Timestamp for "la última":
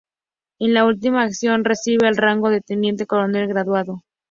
0.73-1.21